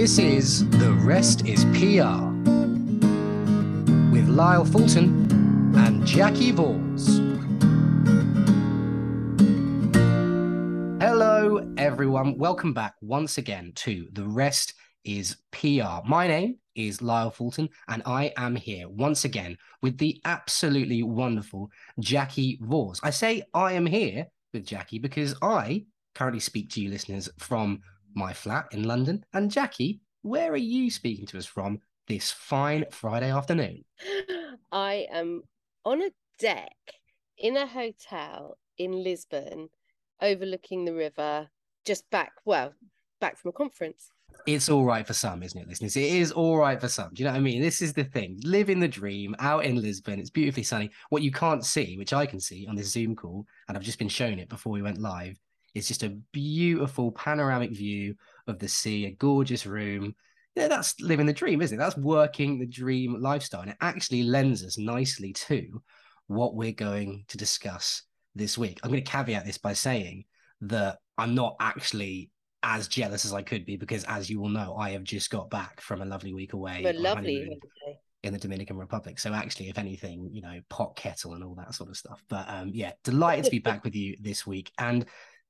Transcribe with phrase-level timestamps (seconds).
[0.00, 2.22] This is The Rest is PR
[4.12, 5.26] with Lyle Fulton
[5.76, 7.18] and Jacki Vause.
[11.02, 12.38] Hello, everyone.
[12.38, 16.06] Welcome back once again to The Rest is PR.
[16.06, 21.72] My name is Lyle Fulton, and I am here once again with the absolutely wonderful
[22.00, 23.00] Jacki Vause.
[23.02, 27.80] I say I am here with Jacki because I currently speak to you listeners from
[28.18, 29.24] my flat in London.
[29.32, 33.84] And Jacki, where are you speaking to us from this fine Friday afternoon?
[34.72, 35.42] I am
[35.84, 36.76] on a deck
[37.38, 39.68] in a hotel in Lisbon
[40.20, 41.48] overlooking the river,
[41.84, 42.74] just back, well,
[43.20, 44.10] back from a conference.
[44.46, 45.96] It's all right for some, isn't it, listeners?
[45.96, 47.10] It is all right for some.
[47.12, 47.60] Do you know what I mean?
[47.60, 48.38] This is the thing.
[48.44, 50.18] Living the dream out in Lisbon.
[50.20, 50.90] It's beautifully sunny.
[51.10, 53.98] What you can't see, which I can see on this Zoom call, and I've just
[53.98, 55.38] been shown it before we went live,
[55.74, 58.14] is just a beautiful panoramic view
[58.46, 60.14] of the sea, a gorgeous room.
[60.54, 61.78] Yeah, that's living the dream, isn't it?
[61.78, 63.62] That's working the dream lifestyle.
[63.62, 65.82] And it actually lends us nicely to
[66.26, 68.02] what we're going to discuss
[68.34, 68.80] this week.
[68.82, 70.24] I'm going to caveat this by saying
[70.62, 72.30] that I'm not actually
[72.62, 75.48] as jealous as I could be because, as you all know, I have just got
[75.48, 76.84] back from a lovely week away.
[76.84, 77.60] A lovely
[78.24, 79.18] in the Dominican Republic.
[79.18, 82.22] So actually, if anything, you know, pot kettle and all that sort of stuff.
[82.28, 84.72] But um, yeah, delighted to be back with you this week.
[84.78, 85.06] And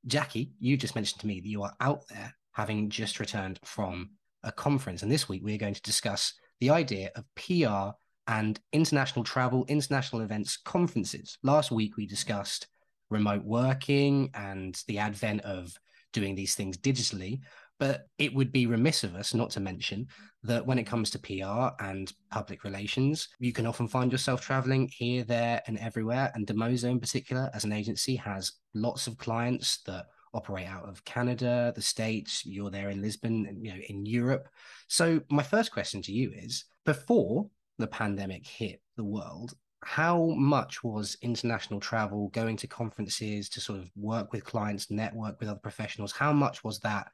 [0.07, 4.11] Jacki, you just mentioned to me that you are out there having just returned from
[4.43, 5.03] a conference.
[5.03, 10.23] And this week, we're going to discuss the idea of PR and international travel, international
[10.23, 11.39] events, conferences.
[11.43, 12.69] Last week, we discussed
[13.11, 15.73] remote working and the advent of
[16.13, 17.41] doing these things digitally.
[17.79, 20.09] But it would be remiss of us not to mention
[20.43, 24.91] that when it comes to PR and public relations, you can often find yourself traveling
[24.93, 26.33] here, there, and everywhere.
[26.35, 31.05] And Dimoso, in particular, as an agency, has lots of clients that operate out of
[31.05, 32.45] Canada, the States.
[32.45, 34.48] You're there in Lisbon, you know, in Europe.
[34.89, 37.48] So my first question to you is: before
[37.79, 39.55] the pandemic hit the world,
[39.85, 45.39] how much was international travel, going to conferences to sort of work with clients, network
[45.39, 46.13] with other professionals?
[46.13, 47.08] How much was that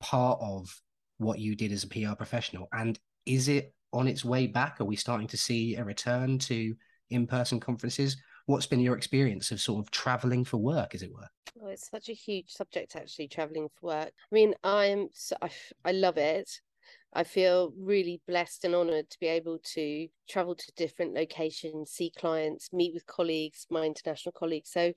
[0.00, 0.68] part of
[1.18, 2.68] what you did as a PR professional?
[2.72, 4.80] And is it on its way back?
[4.80, 6.74] Are we starting to see a return to
[7.10, 8.16] in-person conferences?
[8.46, 11.28] What's been your experience of sort of traveling for work, as it were?
[11.62, 14.12] Oh, it's such a huge subject, actually, traveling for work.
[14.30, 15.50] I mean, I'm so, I,
[15.84, 16.60] I love it.
[17.12, 22.10] I feel really blessed and honored to be able to travel to different locations, see
[22.16, 24.70] clients, meet with colleagues, my international colleagues.
[24.70, 24.92] So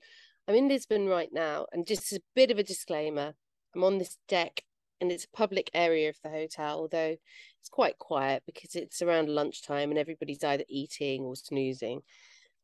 [0.46, 3.34] I'm in Lisbon right now, and just a bit of a disclaimer
[3.74, 4.62] I'm on this deck
[5.02, 7.16] and it's a public area of the hotel, although
[7.60, 12.02] it's quite quiet because it's around lunchtime and everybody's either eating or snoozing.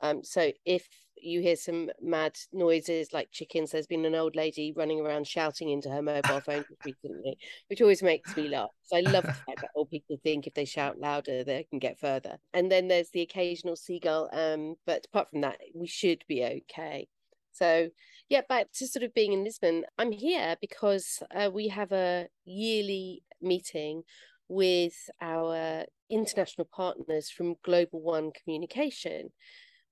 [0.01, 0.87] Um, so if
[1.21, 5.71] you hear some mad noises like chickens, there's been an old lady running around shouting
[5.71, 7.37] into her mobile phone recently,
[7.69, 8.71] which always makes me laugh.
[8.85, 11.81] So I love the fact that old people think if they shout louder, they can
[11.81, 12.39] get further.
[12.55, 14.31] And then there's the occasional seagull.
[14.33, 17.09] Um, but apart from that, we should be okay.
[17.59, 17.89] So
[18.29, 19.85] yeah, back to sort of being in Lisbon.
[19.99, 24.03] I'm here because uh, we have a yearly meeting
[24.49, 29.31] with our international partners from Global One Communication,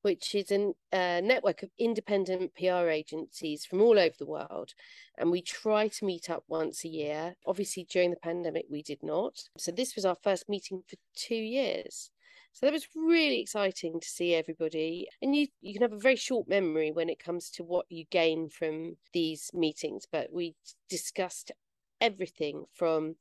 [0.03, 4.73] which is a uh, network of independent PR agencies from all over the world.
[5.19, 7.35] And we try to meet up once a year.
[7.47, 9.35] Obviously, during the pandemic, we did not.
[9.59, 12.11] So this was our first meeting for two years.
[12.57, 15.09] So that was really exciting to see everybody.
[15.21, 18.07] And you, you can have a very short memory when it comes to what you
[18.11, 20.55] gain from these meetings, but we
[20.89, 21.53] discussed
[22.01, 23.17] everything from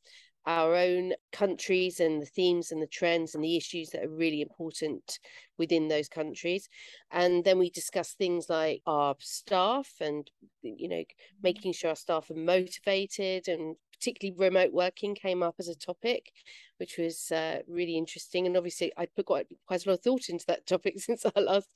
[0.45, 4.41] our own countries and the themes and the trends and the issues that are really
[4.41, 5.19] important
[5.57, 6.69] within those countries.
[7.11, 10.29] And then we discuss things like our staff and
[10.61, 11.03] you know
[11.41, 16.31] making sure our staff are motivated and particularly remote working came up as a topic,
[16.77, 18.45] which was uh, really interesting.
[18.45, 21.41] And obviously, I put quite quite a lot of thought into that topic since our
[21.41, 21.69] last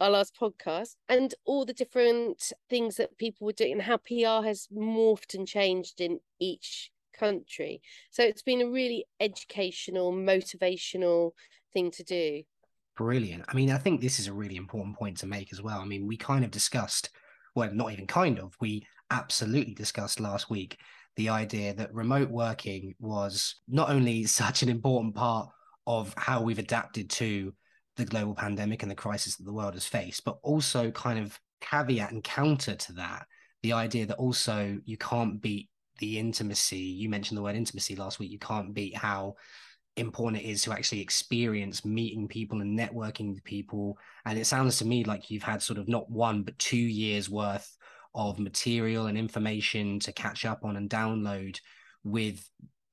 [0.00, 4.46] our last podcast, and all the different things that people were doing, and how PR
[4.46, 7.80] has morphed and changed in each country.
[8.10, 11.32] So it's been a really educational, motivational
[11.72, 12.42] thing to do.
[12.96, 13.44] Brilliant.
[13.48, 15.80] I mean, I think this is a really important point to make as well.
[15.80, 17.10] I mean, we kind of discussed,
[17.54, 20.78] well, not even kind of, we absolutely discussed last week
[21.16, 25.48] the idea that remote working was not only such an important part
[25.86, 27.54] of how we've adapted to
[27.96, 31.38] the global pandemic and the crisis that the world has faced, but also kind of
[31.60, 33.24] caveat and counter to that,
[33.62, 36.78] the idea that also you can't beat the intimacy.
[36.78, 38.30] You mentioned the word intimacy last week.
[38.30, 39.36] You can't beat how
[39.96, 43.96] important it is to actually experience meeting people and networking with people.
[44.26, 47.30] And it sounds to me like you've had sort of not one, but two years
[47.30, 47.76] worth
[48.14, 51.58] of material and information to catch up on and download
[52.04, 52.48] with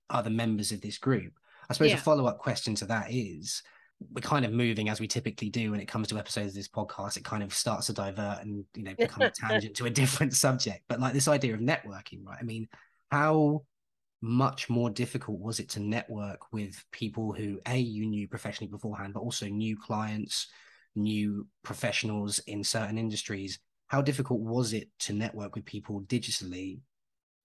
[0.10, 1.34] other members of this group.
[1.70, 1.98] I suppose Yeah.
[1.98, 3.64] a follow up question to that is
[4.12, 6.68] we're kind of moving as we typically do when it comes to episodes of this
[6.68, 7.16] podcast.
[7.16, 10.34] It kind of starts to divert and you know become a tangent to a different
[10.34, 10.84] subject.
[10.90, 12.38] But like this idea of networking, right?
[12.40, 12.68] I mean,
[13.14, 13.62] how
[14.22, 19.14] much more difficult was it to network with people who a you knew professionally beforehand,
[19.14, 20.48] but also new clients,
[20.96, 23.60] new professionals in certain industries?
[23.86, 26.80] How difficult was it to network with people digitally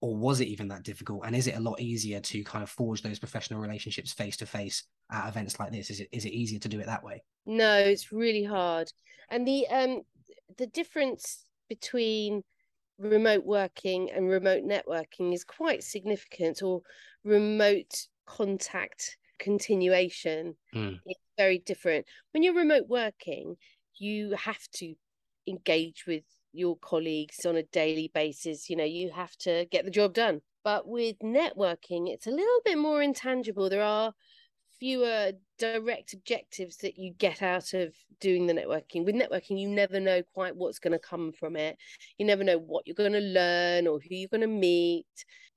[0.01, 1.21] or was it even that difficult?
[1.23, 4.47] And is it a lot easier to kind of forge those professional relationships face to
[4.47, 5.91] face at events like this?
[5.91, 7.21] Is it is it easier to do it that way?
[7.45, 8.91] No, it's really hard.
[9.29, 10.01] And the um
[10.57, 12.41] the difference between
[12.99, 16.81] remote working and remote networking is quite significant or
[17.23, 20.99] remote contact continuation Mm.
[21.05, 22.05] is very different.
[22.31, 23.57] When you're remote working,
[23.97, 24.95] you have to
[25.47, 28.69] engage with your colleagues on a daily basis.
[28.69, 30.41] You know, you have to get the job done.
[30.63, 33.69] But with networking, it's a little bit more intangible.
[33.69, 34.13] There are
[34.79, 39.05] fewer direct objectives that you get out of doing the networking.
[39.05, 41.77] With networking, you never know quite what's going to come from it.
[42.17, 45.05] You never know what you're going to learn or who you're going to meet.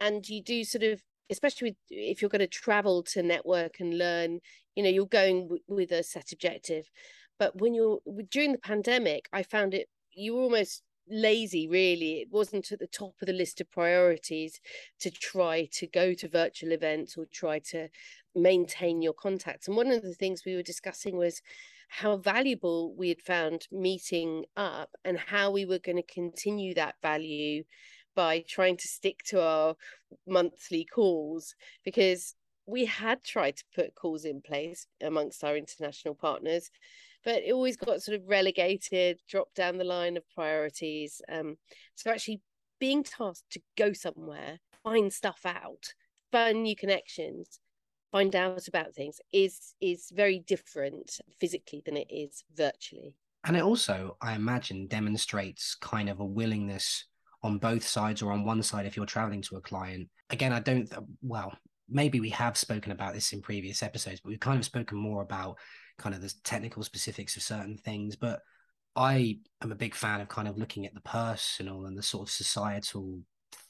[0.00, 3.96] And you do sort of, especially with, if you're going to travel to network and
[3.96, 4.40] learn,
[4.74, 6.90] you know, you're going w- with a set objective.
[7.38, 12.28] But when you're during the pandemic, I found it, you were almost lazy really it
[12.30, 14.60] wasn't at the top of the list of priorities
[15.00, 17.88] to try to go to virtual events or try to
[18.34, 19.68] maintain your contacts.
[19.68, 21.42] And one of the things we were discussing was
[21.88, 26.94] how valuable we had found meeting up and how we were going to continue that
[27.02, 27.64] value
[28.14, 29.74] by trying to stick to our
[30.26, 31.54] monthly calls
[31.84, 32.34] because
[32.66, 36.70] we had tried to put calls in place amongst our international partners
[37.24, 41.56] but it always got sort of relegated dropped down the line of priorities um,
[41.94, 42.40] so actually
[42.80, 45.94] being tasked to go somewhere find stuff out
[46.30, 47.60] find new connections
[48.10, 53.14] find out about things is is very different physically than it is virtually
[53.44, 57.06] And it also, I imagine, demonstrates kind of a willingness
[57.42, 60.08] on both sides or on one side if you're traveling to a client.
[60.30, 60.88] Again, I don't,
[61.22, 61.52] well,
[61.88, 65.22] maybe we have spoken about this in previous episodes, but we've kind of spoken more
[65.22, 65.58] about
[66.02, 68.16] kind of the technical specifics of certain things.
[68.16, 68.40] But
[68.96, 72.28] I am a big fan of kind of looking at the personal and the sort
[72.28, 73.20] of societal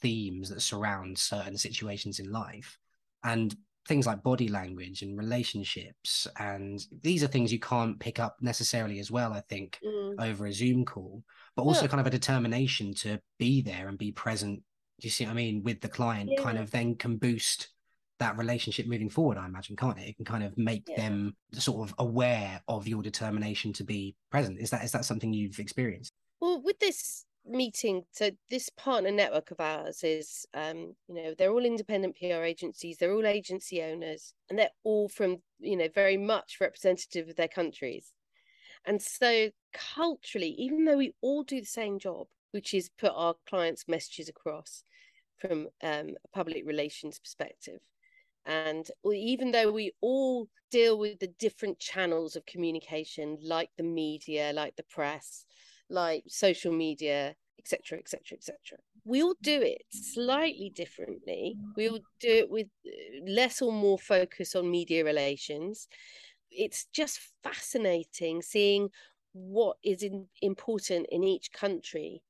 [0.01, 2.77] themes that surround certain situations in life.
[3.23, 3.55] And
[3.87, 8.99] things like body language and relationships and these are things you can't pick up necessarily
[8.99, 10.15] as well i think Mm.
[10.19, 11.23] over a zoom call
[11.55, 11.87] but also Yeah.
[11.89, 14.63] kind of a determination to be there and be present
[15.01, 17.69] do you see what i mean with the client kind of then can boost
[18.19, 20.95] that relationship moving forward i imagine can't it it can kind of make Yeah.
[20.95, 25.33] them sort of aware of your determination to be present is that is that something
[25.33, 31.15] you've experienced Well, with this meeting, so this partner network of ours is, um, you
[31.15, 35.75] know, they're all independent PR agencies, they're all agency owners, and they're all from, you
[35.77, 38.13] know, very much representative of their countries.
[38.85, 43.35] And so culturally, even though we all do the same job, which is put our
[43.47, 44.83] clients' messages across
[45.37, 47.81] from um, a public relations perspective,
[48.45, 54.51] and even though we all deal with the different channels of communication, like the media,
[54.53, 55.45] like the press,
[55.89, 58.57] like social media, etc., etc., etc.
[59.05, 61.55] We all do it slightly differently.
[61.75, 65.87] We all do it with uh, less or more focus on media relations.
[66.51, 68.89] It's just fascinating seeing
[69.33, 72.21] what is in, important in each country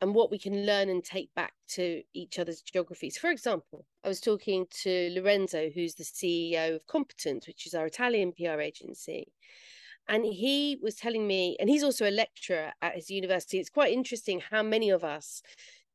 [0.00, 3.18] and what we can learn and take back to each other's geographies.
[3.18, 7.86] For example, I was talking to Lorenzo, who's the CEO of Competence, which is our
[7.86, 9.32] Italian PR agency
[10.08, 13.92] and he was telling me and he's also a lecturer at his university it's quite
[13.92, 15.42] interesting how many of us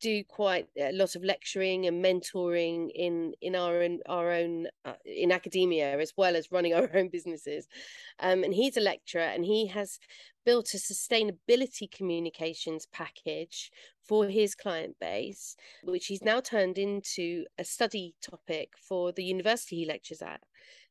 [0.02, 4.94] do quite a lot of lecturing and mentoring in in our own our own uh,
[5.06, 7.68] in academia as well as running our own businesses.
[8.20, 10.00] Um, and he's a lecturer and he has
[10.46, 13.72] built a sustainability communications package
[14.08, 19.78] for his client base which he's now turned into a study topic for the university
[19.78, 20.42] he lectures at.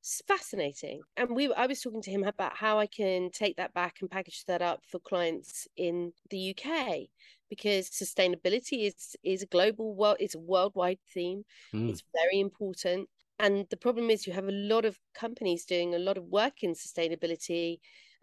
[0.00, 1.00] It's fascinating.
[1.16, 4.10] And we i was talking to him about how i can take that back and
[4.10, 7.08] package that up for clients in the uk
[7.54, 11.44] because sustainability is is a global world it's a worldwide theme.
[11.74, 11.90] Mm.
[11.90, 13.08] it's very important.
[13.38, 16.62] And the problem is you have a lot of companies doing a lot of work
[16.62, 17.78] in sustainability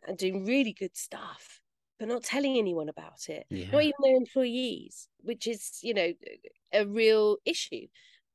[0.08, 1.62] and doing really good stuff
[2.00, 3.46] but not telling anyone about it.
[3.52, 3.70] Yeah.
[3.72, 6.12] not even their employees which is you know
[6.74, 7.88] a real issue.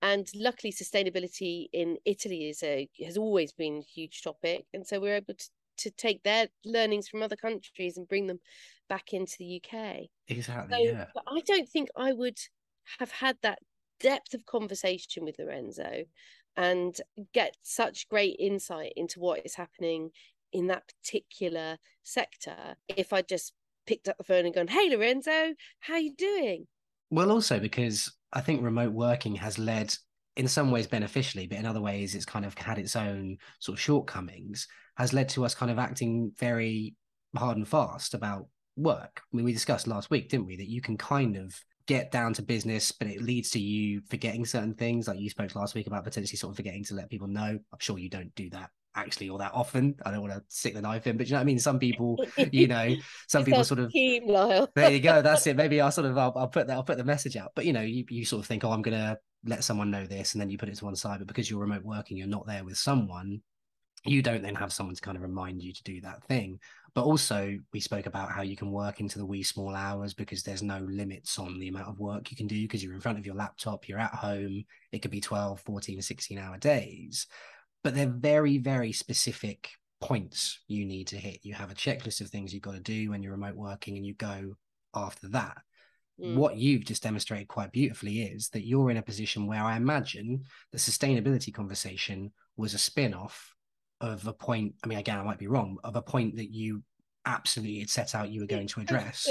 [0.02, 4.66] And luckily sustainability in italy is a has always been a huge topic.
[4.72, 5.48] And so we're able to,
[5.78, 8.40] to take their learnings from other countries and bring them
[8.88, 12.38] back into the uk exactly so yeah but i don't think i would
[12.98, 13.58] have had that
[14.00, 16.04] depth of conversation with Lorenzo
[16.56, 16.96] and
[17.32, 20.10] get such great insight into what is happening
[20.52, 23.52] in that particular sector if I just
[23.86, 26.66] picked up the phone and gone, "Hey Lorenzo, how you doing?"
[27.10, 29.94] Well, also because I think remote working has led
[30.36, 33.78] in some ways beneficially, but in other ways it's kind of had its own sort
[33.78, 34.66] of shortcomings,
[34.96, 36.94] has led to us kind of acting very
[37.36, 39.22] hard and fast about work.
[39.32, 42.34] I mean, we discussed last week, didn't we, that you can kind of get down
[42.34, 45.08] to business, but it leads to you forgetting certain things.
[45.08, 47.58] Like you spoke last week about potentially sort of forgetting to let people know.
[47.72, 49.94] I'm sure you don't do that actually all that often.
[50.04, 51.58] I don't want to stick the knife in, but you know what I mean?
[51.58, 52.96] Some people, you know,
[53.28, 54.68] some people sort of team, Lyle.
[54.74, 55.22] there you go.
[55.22, 55.56] That's it.
[55.56, 57.52] Maybe I'll sort of I'll, I'll, put that I'll put the message out.
[57.54, 60.34] But you know, you, you sort of think, oh, I'm gonna let someone know this,
[60.34, 61.18] and then you put it to one side.
[61.18, 63.42] But because you're remote working, you're not there with someone,
[64.06, 66.58] you don't then have someone to kind of remind you to do that thing.
[66.94, 70.42] But also, we spoke about how you can work into the wee small hours because
[70.42, 73.18] there's no limits on the amount of work you can do because you're in front
[73.18, 74.64] of your laptop, you're at home.
[74.92, 77.26] It could be 12, 14, 16 hour days
[77.86, 79.70] but they're very, very specific
[80.00, 81.38] points you need to hit.
[81.44, 84.04] You have a checklist of things you've got to do when you're remote working, and
[84.04, 84.56] you go
[84.92, 85.58] after that.
[86.20, 86.34] Mm.
[86.34, 90.42] What you've just demonstrated quite beautifully is that you're in a position where I imagine
[90.72, 93.54] the sustainability conversation was a spin off
[94.00, 94.74] of a point.
[94.82, 96.82] I mean, again, I might be wrong, of a point that you
[97.24, 99.28] absolutely had set out you were going to address.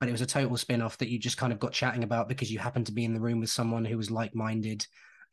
[0.00, 2.28] But it was a total spin off that you just kind of got chatting about
[2.28, 4.84] because you happened to be in the room with someone who was like minded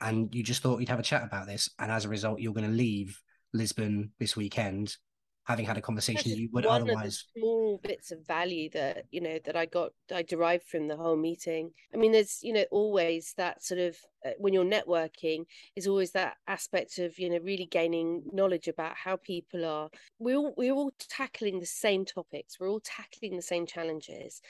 [0.01, 2.53] and you just thought you'd have a chat about this, and as a result, you're
[2.53, 3.19] going to leave
[3.53, 4.95] Lisbon this weekend,
[5.49, 7.25] having had a conversation you would otherwise.
[7.35, 11.17] Small bits of value that you know that I got, I derived from the whole
[11.17, 11.71] meeting.
[11.93, 16.11] I mean, there's you know always that sort of uh, when you're networking is always
[16.11, 19.89] that aspect of you know really gaining knowledge about how people are.
[20.19, 22.59] We're all, we're all tackling the same topics.
[22.59, 24.41] We're all tackling the same challenges,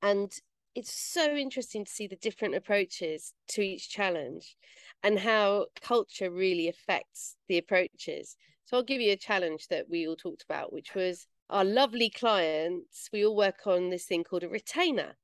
[0.00, 0.32] and
[0.76, 4.56] it's so interesting to see the different approaches to each challenge
[5.02, 8.36] and how culture really affects the approaches.
[8.66, 12.10] So I'll give you a challenge that we all talked about, which was our lovely
[12.10, 13.08] clients.
[13.12, 15.16] We all work on this thing called a retainer.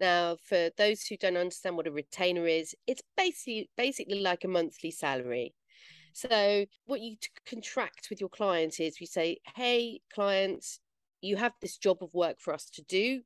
[0.00, 4.48] Now, for those who don't understand what a retainer is, it's basically basically like a
[4.48, 5.54] monthly salary.
[6.12, 10.80] So what you contract with your clients is we say, hey, clients,
[11.20, 13.22] you have this job of work for us to do.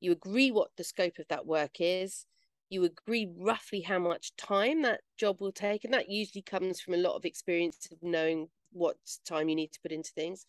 [0.00, 2.26] You agree what the scope of that work is
[2.68, 6.94] you agree roughly how much time that job will take and that usually comes from
[6.94, 8.96] a lot of experience of knowing what
[9.26, 10.46] time you need to put into things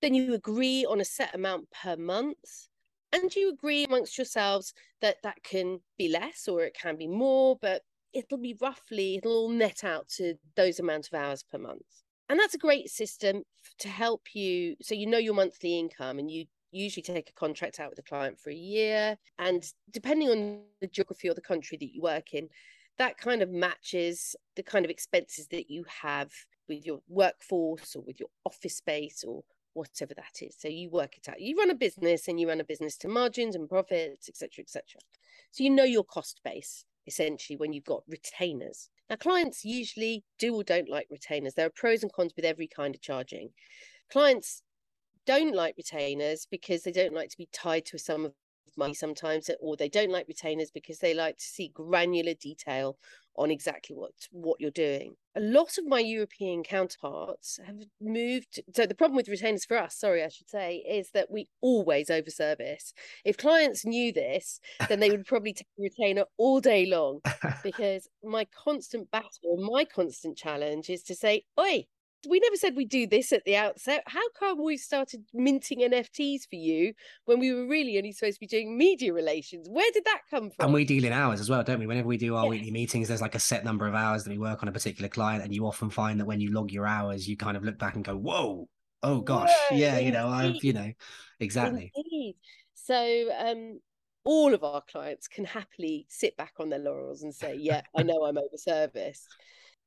[0.00, 2.68] then you agree on a set amount per month
[3.12, 7.56] and you agree amongst yourselves that that can be less or it can be more
[7.60, 7.82] but
[8.12, 11.86] it'll be roughly it'll all net out to those amount of hours per month
[12.28, 13.42] and that's a great system
[13.78, 17.78] to help you so you know your monthly income and you usually take a contract
[17.78, 19.16] out with a client for a year.
[19.38, 22.48] And depending on the geography or the country that you work in,
[22.98, 26.30] that kind of matches the kind of expenses that you have
[26.68, 29.42] with your workforce or with your office space or
[29.74, 30.56] whatever that is.
[30.58, 31.40] So you work it out.
[31.40, 34.82] You run a business and you run a business to margins and profits, etc., etc.
[35.50, 38.88] So you know your cost base essentially when you've got retainers.
[39.10, 41.54] Now, clients usually do or don't like retainers.
[41.54, 43.50] There are pros and cons with every kind of charging.
[44.10, 44.62] Clients
[45.26, 48.32] don't like retainers because they don't like to be tied to a sum of
[48.76, 52.96] money sometimes, or they don't like retainers because they like to see granular detail
[53.36, 55.14] on exactly what what you're doing.
[55.34, 58.60] A lot of my European counterparts have moved.
[58.74, 62.08] So the problem with retainers for us, sorry, I should say, is that we always
[62.08, 62.92] overservice.
[63.24, 67.20] If clients knew this, then they would probably take a retainer all day long.
[67.62, 71.86] Because my constant battle, my constant challenge is to say, "Oi,
[72.28, 74.02] we never said we do this at the outset.
[74.06, 78.40] How come we started minting NFTs for you when we were really only supposed to
[78.40, 79.68] be doing media relations?
[79.68, 80.66] Where did that come from?
[80.66, 81.86] And we deal in hours as well, don't we?
[81.86, 82.50] Whenever we do our yeah.
[82.50, 85.08] weekly meetings, there's like a set number of hours that we work on a particular
[85.08, 87.78] client, and you often find that when you log your hours, you kind of look
[87.78, 88.68] back and go, "Whoa,
[89.02, 90.06] oh gosh, Whoa, yeah, indeed.
[90.06, 90.92] you know, I've, you know,
[91.40, 92.36] exactly." Indeed.
[92.74, 93.80] So, um,
[94.24, 98.02] all of our clients can happily sit back on their laurels and say, "Yeah, I
[98.02, 99.26] know I'm overserviced."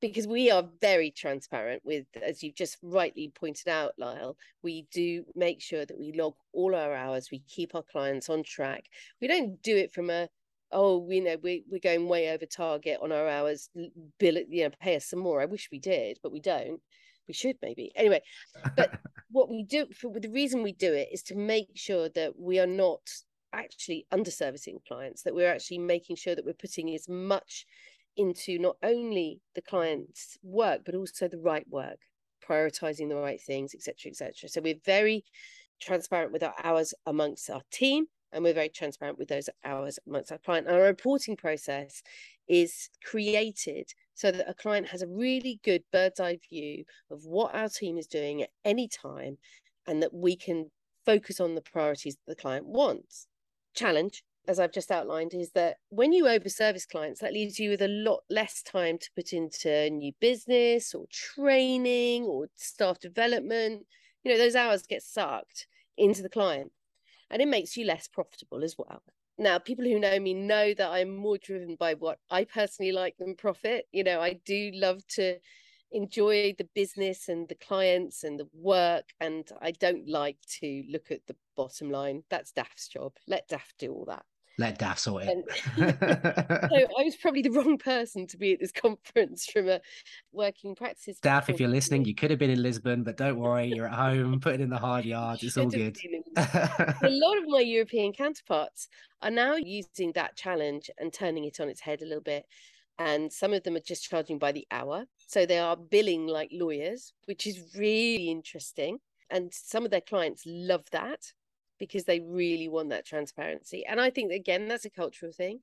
[0.07, 5.25] Because we are very transparent with, as you've just rightly pointed out, Lyle, we do
[5.35, 8.85] make sure that we log all our hours, we keep our clients on track.
[9.21, 10.29] We don't do it from a,
[10.71, 13.69] oh, you know, we, we're going way over target on our hours,
[14.19, 15.41] bill it, you know, pay us some more.
[15.41, 16.81] I wish we did, but we don't.
[17.27, 17.91] We should maybe.
[17.95, 18.21] Anyway,
[18.75, 19.00] but
[19.31, 22.59] what we do, for the reason we do it is to make sure that we
[22.59, 23.01] are not
[23.53, 27.65] actually underservicing clients, that we're actually making sure that we're putting as much
[28.17, 32.00] into not only the client's work but also the right work
[32.48, 35.24] prioritizing the right things etc etc so we're very
[35.81, 38.05] transparent with our hours amongst our team
[38.36, 40.67] and we're very transparent with those hours amongst our client.
[40.67, 42.03] Our reporting process
[42.48, 47.55] is created so that a client has a really good bird's eye view of what
[47.55, 49.38] our team is doing at any time
[49.88, 50.69] and that we can
[51.05, 53.27] focus on the priorities that the client wants.
[53.74, 57.81] Challenge, as I've just outlined, is that when you overservice clients, that leaves you with
[57.81, 63.85] a lot less time to put into new business or training or staff development.
[64.23, 66.71] You know, those hours get sucked into the client
[67.29, 69.03] and it makes you less profitable as well.
[69.37, 73.17] Now, people who know me know that I'm more driven by what I personally like
[73.17, 73.85] than profit.
[73.91, 75.37] You know, I do love to
[75.91, 81.11] enjoy the business and the clients and the work and i don't like to look
[81.11, 84.25] at the bottom line that's Daff's job let Daff do all that
[84.57, 85.45] let Daff sort it
[85.77, 89.81] so i was probably the wrong person to be at this conference from a
[90.31, 93.67] working practices Daff if you're listening you could have been in lisbon but don't worry
[93.67, 95.97] you're at home putting in the hard yards it's all good
[96.38, 98.88] a lot of my european counterparts
[99.21, 102.45] are now using that challenge and turning it on its head a little bit
[102.97, 105.05] and some of them are just charging by the hour.
[105.27, 109.00] So they are billing like lawyers, which is really interesting.
[109.29, 111.33] And some of their clients love that
[111.79, 113.86] because they really want that transparency.
[113.86, 115.60] And I think, again, that's a cultural thing.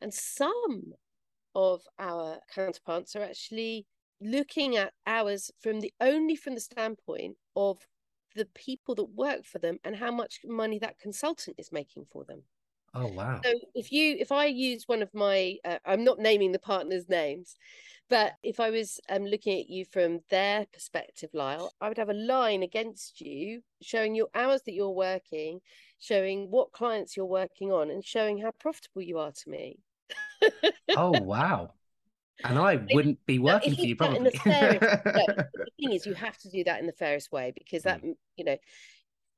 [0.00, 0.94] And some
[1.54, 3.86] of our counterparts are actually
[4.20, 7.78] looking at hours from the only from the standpoint of
[8.36, 12.24] the people that work for them and how much money that consultant is making for
[12.24, 12.42] them.
[12.94, 13.40] Oh wow!
[13.44, 17.08] So if you if I use one of my uh, I'm not naming the partners'
[17.08, 17.56] names,
[18.08, 22.08] but if I was um, looking at you from their perspective, Lyle, I would have
[22.08, 25.60] a line against you showing your hours that you're working,
[26.00, 29.78] showing what clients you're working on, and showing how profitable you are to me.
[30.96, 31.74] oh wow!
[32.42, 34.30] And I wouldn't be working for you probably.
[34.30, 37.84] Fairest, no, the thing is, you have to do that in the fairest way because
[37.84, 38.14] that mm.
[38.36, 38.56] you know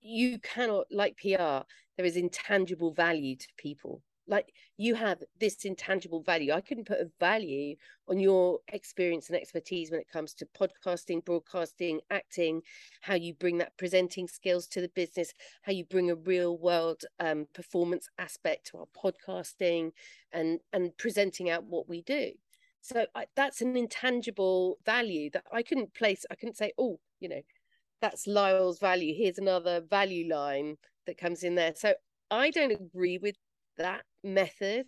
[0.02, 1.62] you cannot like PR
[1.96, 4.02] there is intangible value to people.
[4.26, 6.52] Like you have this intangible value.
[6.52, 7.74] I couldn't put a value
[8.08, 12.62] on your experience and expertise when it comes to podcasting broadcasting acting
[13.00, 17.02] how you bring that presenting skills to the business how you bring a real world
[17.18, 19.90] um, performance aspect to our podcasting
[20.32, 22.30] and and presenting out what we do.
[22.80, 27.28] So I, that's an intangible value that i couldn't place i couldn't say oh you
[27.28, 27.42] know
[28.02, 31.72] that's lyle's value here's another value line that comes in there.
[31.76, 31.94] So
[32.30, 33.36] I don't agree with
[33.78, 34.86] that method,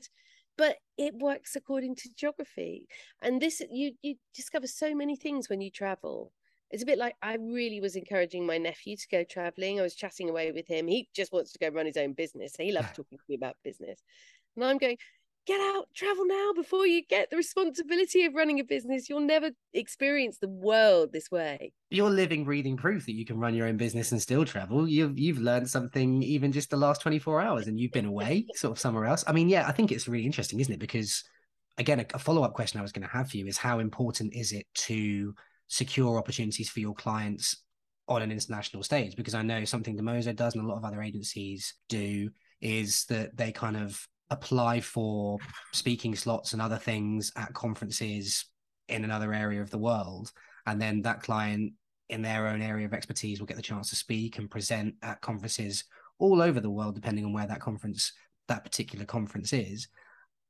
[0.57, 2.89] but it works according to geography.
[3.23, 6.33] And this you you discover so many things when you travel.
[6.71, 9.79] It's a bit like I really was encouraging my nephew to go traveling.
[9.79, 10.89] I was chatting away with him.
[10.89, 12.57] He just wants to go run his own business.
[12.57, 14.03] He loves talking to me about business.
[14.57, 14.97] And I'm going,
[15.47, 19.09] get out, travel now before you get the responsibility of running a business.
[19.09, 21.73] You'll never experience the world this way.
[21.91, 24.89] You're living, breathing proof that you can run your own business and still travel.
[24.89, 28.73] You've you've learned something even just the last 24 hours and you've been away sort
[28.73, 29.25] of somewhere else.
[29.27, 30.81] I mean, yeah, I think it's really interesting, isn't it?
[30.81, 31.25] Because
[31.79, 34.35] again, a, a follow-up question I was going to have for you is how important
[34.35, 35.35] is it to
[35.69, 37.63] secure opportunities for your clients
[38.09, 39.17] on an international stage?
[39.17, 42.31] Because I know something Dimoso does and a lot of other agencies do
[42.61, 45.39] is that they kind of apply for
[45.73, 48.47] speaking slots and other things at conferences
[48.89, 50.33] in another area of the world
[50.67, 51.73] and then that client
[52.09, 55.21] in their own area of expertise will get the chance to speak and present at
[55.21, 55.85] conferences
[56.19, 58.13] all over the world depending on where that conference
[58.49, 59.89] that particular conference is.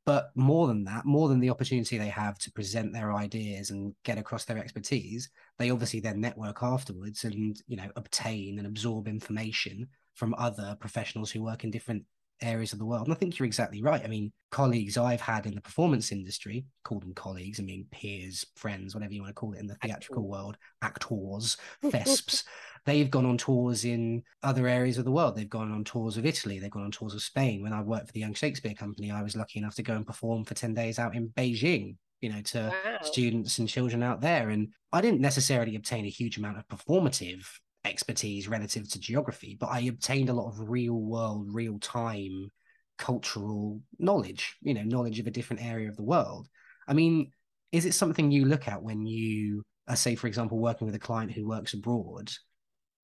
[0.05, 3.95] But more than that more than the opportunity they have to present their ideas and
[4.05, 9.09] get across their expertise they obviously then network afterwards and you know obtain and absorb
[9.09, 12.05] information from other professionals who work in different
[12.43, 13.07] areas of the world.
[13.07, 14.03] And I think you're exactly right.
[14.05, 18.45] I mean, colleagues I've had in the performance industry, call them colleagues, I mean, peers,
[18.57, 22.45] friends, whatever you want to call it in the theatrical world, actors, thesps,
[22.87, 25.37] they've gone on tours in other areas of the world.
[25.37, 27.63] They've gone on tours of Italy, they've gone on tours of Spain.
[27.63, 30.07] When I worked for the Young Shakespeare Company, I was lucky enough to go and
[30.07, 32.99] perform for 10 days out in Beijing you know, to wow.
[33.03, 34.49] students and children out there.
[34.49, 37.45] And I didn't necessarily obtain a huge amount of performative
[37.85, 42.51] expertise relative to geography, but I obtained a lot of real world, real time
[42.97, 46.49] cultural knowledge, you know, knowledge of a different area of the world.
[46.87, 47.31] I mean,
[47.73, 49.63] is it something you look at when you,
[49.95, 52.31] say, for example, working with a client who works abroad?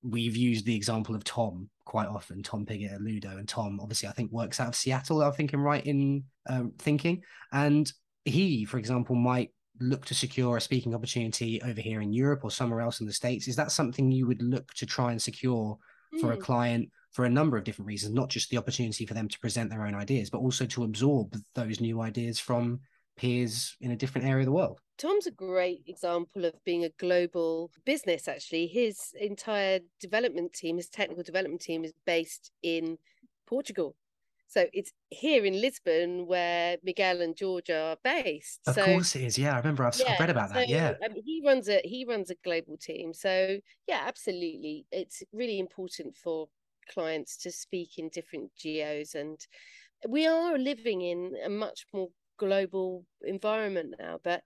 [0.03, 4.09] We've used the example of Tom quite often, Tom Piggott at Ludo, and Tom obviously
[4.09, 5.23] I think works out of Seattle.
[5.23, 7.90] I think I'm right in um, thinking, and
[8.25, 12.51] he, for example, might look to secure a speaking opportunity over here in Europe or
[12.51, 13.49] somewhere else in the States?
[13.49, 15.79] Is that something you would look to try and secure
[16.14, 16.21] mm.
[16.21, 16.43] for a hmm.
[16.43, 19.71] client for a number of different reasons, not just the opportunity for them to present
[19.71, 22.81] their own ideas, but also to absorb those new ideas from
[23.16, 24.81] peers in a different area of the world?
[24.97, 28.66] Tom's a great example of being a global business, actually.
[28.66, 32.99] His entire development team, his technical development team, is based in
[33.47, 33.97] Portugal.
[34.51, 38.61] So it's here in Lisbon where Miguel and George are based.
[38.67, 39.39] Of so, course it is.
[39.39, 40.67] Yeah, I remember I've, yeah, I've read about that.
[40.67, 40.95] so, yeah.
[41.05, 43.15] um, he runs a he runs a global team.
[43.15, 46.49] So yeah, absolutely, it's really important for
[46.93, 49.39] clients to speak in different geos, and
[50.09, 54.19] we are living in a much more global environment now.
[54.25, 54.43] But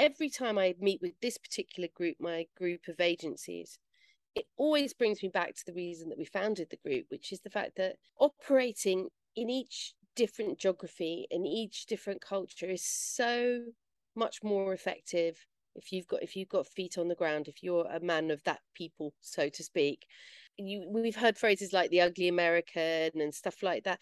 [0.00, 3.78] every time I meet with this particular group, my group of agencies,
[4.34, 7.40] it always brings me back to the reason that we founded the group, which is
[7.42, 13.60] the fact that operating in each different geography in each different culture is so
[14.14, 15.44] much more effective
[15.74, 18.42] if you've got if you've got feet on the ground if you're a man of
[18.44, 20.06] that people so to speak.
[20.56, 24.00] You we've heard phrases like the ugly american and stuff like that.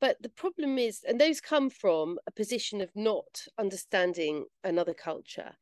[0.00, 5.52] But the problem is and those come from a position of not understanding another culture.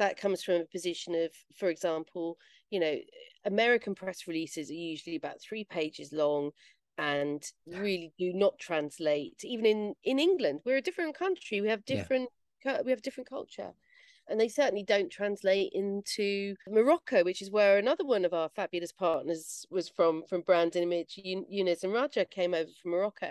[0.00, 2.38] That comes from a position of for example
[2.70, 2.96] you know
[3.44, 6.50] american press releases are usually about three pages long
[6.98, 11.84] and really do not translate even in in england we're a different country we have
[11.84, 12.28] different
[12.64, 12.80] yeah.
[12.84, 13.72] we have different culture
[14.28, 18.92] and they certainly don't translate into Morocco, which is where another one of our fabulous
[18.92, 21.20] partners was from, from Brand Image.
[21.22, 23.30] Eunice and Raja came over from Morocco,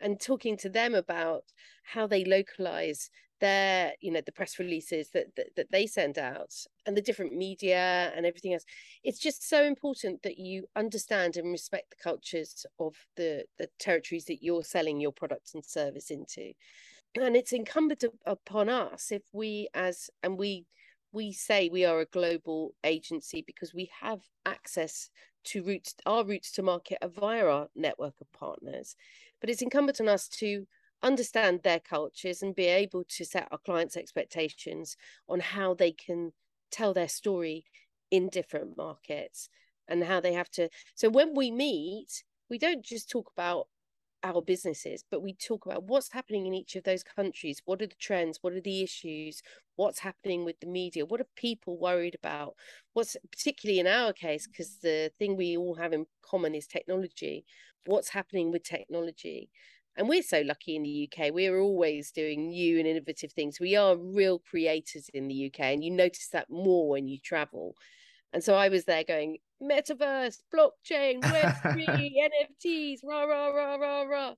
[0.00, 1.44] and talking to them about
[1.84, 6.54] how they localize their you know the press releases that, that, that they send out
[6.86, 8.64] and the different media and everything else.
[9.02, 14.26] It's just so important that you understand and respect the cultures of the the territories
[14.26, 16.52] that you're selling your products and service into.
[17.16, 20.66] And it's incumbent upon us if we as and we
[21.12, 25.10] we say we are a global agency because we have access
[25.44, 28.96] to routes our routes to market are via our network of partners
[29.40, 30.66] but it's incumbent on us to
[31.04, 34.96] understand their cultures and be able to set our clients' expectations
[35.28, 36.32] on how they can
[36.72, 37.64] tell their story
[38.10, 39.48] in different markets
[39.86, 40.68] and how they have to.
[40.94, 43.68] So when we meet, we don't just talk about
[44.22, 47.60] our businesses, but we talk about what's happening in each of those countries.
[47.66, 48.38] What are the trends?
[48.40, 49.42] What are the issues?
[49.76, 51.04] What's happening with the media?
[51.04, 52.54] What are people worried about?
[52.94, 57.44] What's particularly in our case, because the thing we all have in common is technology.
[57.84, 59.50] What's happening with technology?
[59.96, 61.32] And we're so lucky in the UK.
[61.32, 63.60] We're always doing new and innovative things.
[63.60, 67.76] We are real creators in the UK, and you notice that more when you travel.
[68.32, 71.86] And so I was there going, metaverse, blockchain, Web3,
[72.66, 74.34] NFTs, rah, rah, rah, rah, rah.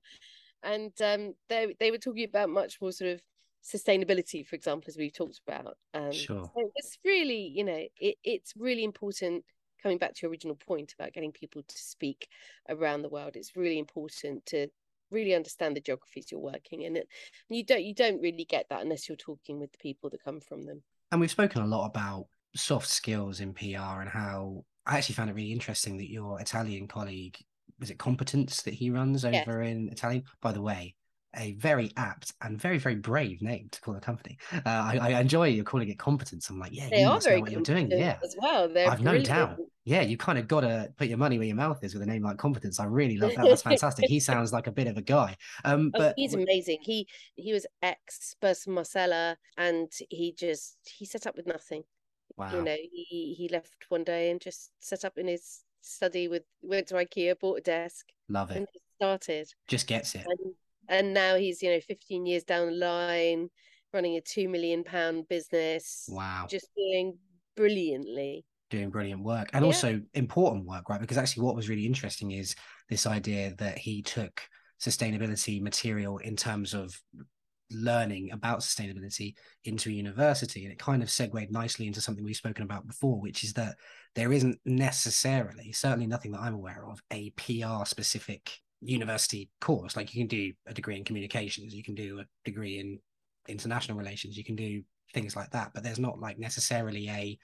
[0.61, 3.21] And um, they, they were talking about much more sort of
[3.63, 5.77] sustainability, for example, as we've talked about.
[5.93, 6.51] Um, sure.
[6.55, 9.43] So it's really, you know, it, it's really important
[9.81, 12.27] coming back to your original point about getting people to speak
[12.69, 13.35] around the world.
[13.35, 14.67] It's really important to
[15.11, 17.07] really understand the geographies you're working in it
[17.49, 20.23] and you don't you don't really get that unless you're talking with the people that
[20.23, 24.63] come from them and we've spoken a lot about soft skills in pr and how
[24.85, 27.37] i actually found it really interesting that your italian colleague
[27.79, 29.71] was it competence that he runs over yes.
[29.71, 30.95] in italian by the way
[31.37, 34.37] a very apt and very very brave name to call a company.
[34.53, 36.49] Uh, I, I, enjoy you calling it competence.
[36.49, 37.89] I'm like, yeah, they you are very know what you're doing.
[37.91, 38.67] Yeah, as well.
[38.67, 39.57] They're I've no doubt.
[39.85, 42.05] Yeah, you kind of got to put your money where your mouth is with a
[42.05, 42.79] name like competence.
[42.79, 43.45] I really love that.
[43.47, 44.09] That's fantastic.
[44.09, 45.37] he sounds like a bit of a guy.
[45.63, 46.79] Um, oh, but he's amazing.
[46.81, 51.83] He he was ex Burson Marsteller, and he just he set up with nothing.
[52.35, 52.53] Wow.
[52.53, 56.43] You know, he he left one day and just set up in his study with
[56.61, 58.07] went to IKEA, bought a desk.
[58.27, 58.57] Love it.
[58.57, 59.47] And started.
[59.67, 60.25] Just gets it.
[60.25, 60.53] And
[60.87, 63.49] and now he's you know 15 years down the line
[63.93, 66.45] running a 2 million pound business wow.
[66.49, 67.17] just doing
[67.55, 68.45] brilliantly.
[68.69, 69.67] Doing brilliant work and yeah.
[69.67, 70.99] also important work right?
[70.99, 72.55] Because actually what was really interesting is
[72.89, 74.41] this idea that he took
[74.79, 77.01] sustainability material in terms of
[77.71, 79.33] learning about sustainability
[79.65, 83.19] into a university and it kind of segued nicely into something we've spoken about before
[83.19, 83.75] which is that
[84.15, 89.95] there isn't necessarily certainly nothing that i'm aware of a pr specific university course.
[89.95, 92.99] Like you can do a degree in communications, you can do a degree in
[93.47, 95.71] international relations, you can do things like that.
[95.73, 97.37] But there's not like necessarily a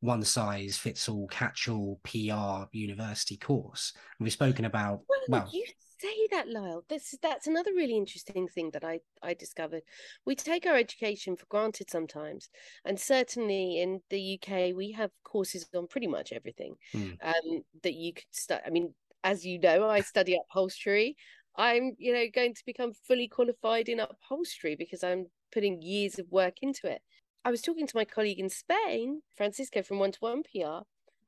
[0.00, 3.92] one size fits all catch all PR university course.
[3.96, 5.64] And we've spoken about well, well you
[6.00, 9.82] say that Lyle this that's another really interesting thing that I I discovered
[10.24, 12.48] we take our education for granted sometimes
[12.84, 17.16] and certainly in the UK we have courses on pretty much everything mm.
[17.22, 21.16] um that you could start I mean as you know, I study upholstery.
[21.56, 26.26] I'm, you know, going to become fully qualified in upholstery because I'm putting years of
[26.30, 27.02] work into it.
[27.44, 30.84] I was talking to my colleague in Spain, Francisco from One to One PR,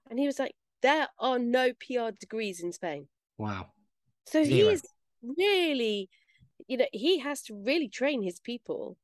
[0.09, 3.73] and he was like, "There are no PR degrees in Spain." Wow.
[4.27, 4.71] So Zero.
[4.71, 4.83] he's
[5.23, 6.09] really,
[6.67, 8.97] you know, he has to really train his people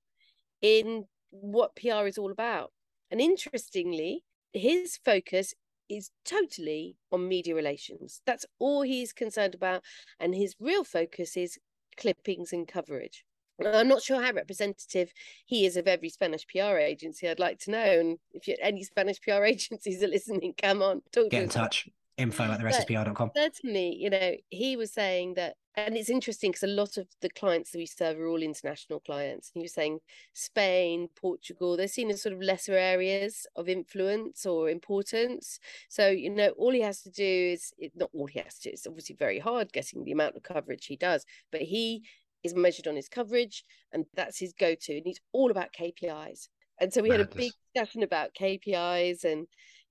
[0.61, 2.73] in what PR is all about.
[3.11, 5.55] And interestingly, his focus
[5.89, 8.23] is totally on media relations.
[8.27, 9.83] That's all he's concerned about.
[10.21, 11.59] And his real focus is
[11.97, 13.25] clippings and coverage.
[13.65, 15.13] I'm not sure how representative
[15.47, 17.29] he is of every Spanish PR agency.
[17.29, 18.01] I'd like to know.
[18.01, 21.89] And if any Spanish PR agencies are listening, come on, talk get in touch.
[22.19, 23.31] Info at the restspr.com.
[23.37, 27.29] Certainly, you know, he was saying that, and it's interesting because a lot of the
[27.29, 29.51] clients that we serve are all international clients.
[29.55, 29.99] And He was saying
[30.33, 35.59] Spain, Portugal, they're seen as sort of lesser areas of influence or importance.
[35.89, 38.73] So, you know, all he has to do is not all he has to do,
[38.73, 42.03] it's obviously very hard getting the amount of coverage he does, but he
[42.43, 46.49] is measured on his coverage and that's his go-to and he's all about KPIs
[46.81, 49.47] and so we had a big discussion about KPIs and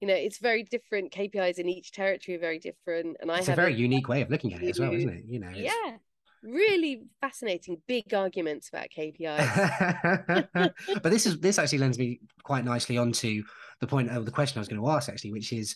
[0.06, 3.48] you know it's very different KPIs in each territory are very different and I it's
[3.48, 5.50] a very a, unique way of looking at it as well isn't it you know
[5.50, 5.60] it's...
[5.60, 5.98] yeah
[6.44, 10.50] really fascinating big arguments about KPIs
[11.02, 13.42] but this is this actually lends me quite nicely onto
[13.82, 15.76] the point of the question I was going to ask actually which is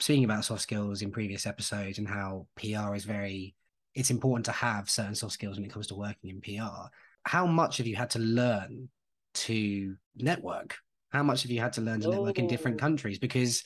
[0.00, 3.54] speaking about soft skills in previous episodes and how PR is very
[3.94, 6.88] it's important to have certain soft skills when it comes to working in PR.
[7.24, 8.88] How much have you had to learn
[9.34, 10.78] to network?
[11.10, 12.80] How much have you had to learn to network in different oh.
[12.80, 13.18] countries?
[13.18, 13.64] Because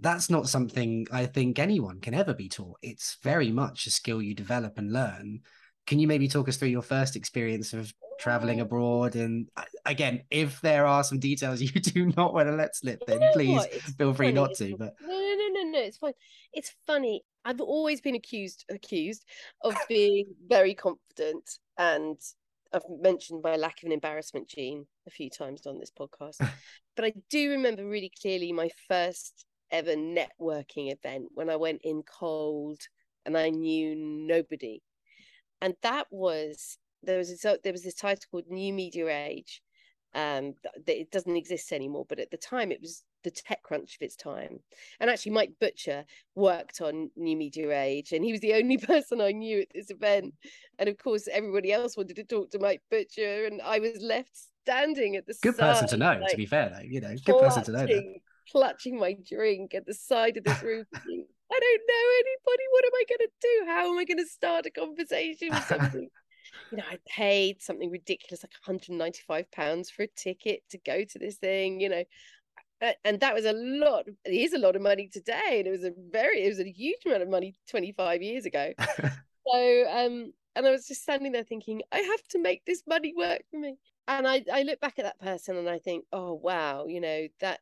[0.00, 2.78] that's not something I think anyone can ever be taught.
[2.82, 5.40] It's very much a skill you develop and learn.
[5.86, 8.64] Can you maybe talk us through your first experience of traveling oh.
[8.64, 9.16] abroad?
[9.16, 13.02] And uh, again, if there are some details you do not want to let slip,
[13.06, 13.64] then please
[13.98, 14.34] feel free funny.
[14.34, 14.76] not to.
[14.76, 16.14] But no, no, no, no, no, it's fine.
[16.52, 17.22] It's funny.
[17.44, 19.24] I've always been accused accused
[19.62, 22.16] of being very confident and
[22.72, 26.36] I've mentioned my lack of an embarrassment gene a few times on this podcast.
[26.96, 32.02] but I do remember really clearly my first ever networking event when I went in
[32.02, 32.80] cold
[33.24, 34.82] and I knew nobody.
[35.60, 39.62] And that was there was this, there was this title called New Media Age.
[40.14, 40.54] Um,
[40.86, 44.60] it doesn't exist anymore, but at the time it was the TechCrunch of its time.
[45.00, 46.04] And actually, Mike Butcher
[46.34, 49.90] worked on New Media Age, and he was the only person I knew at this
[49.90, 50.34] event.
[50.78, 54.36] And of course, everybody else wanted to talk to Mike Butcher, and I was left
[54.62, 56.18] standing at the good side, person to know.
[56.20, 57.86] Like, to be fair, though, you know, good person to know.
[57.86, 58.14] That.
[58.50, 60.84] Clutching my drink at the side of this room.
[60.94, 62.64] I don't know anybody.
[62.70, 63.64] What am I going to do?
[63.66, 66.08] How am I going to start a conversation with somebody?
[66.70, 71.18] you know, I paid something ridiculous, like 195 pounds for a ticket to go to
[71.18, 71.80] this thing.
[71.80, 72.04] You know,
[73.04, 75.84] and that was a lot it is a lot of money today and it was
[75.84, 78.72] a very it was a huge amount of money 25 years ago.
[79.44, 83.12] So um and i was just standing there thinking i have to make this money
[83.16, 83.76] work for me.
[84.06, 87.26] And i i look back at that person and i think oh wow you know
[87.40, 87.58] that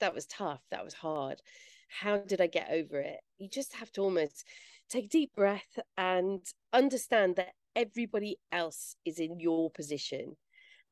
[0.00, 1.40] that was tough that was hard.
[1.88, 3.20] How did i get over it?
[3.38, 4.44] You just have to almost
[4.90, 6.40] take a deep breath and
[6.72, 10.36] understand that everybody else is in your position